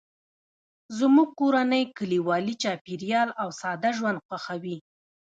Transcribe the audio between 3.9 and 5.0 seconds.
ژوند خوښوي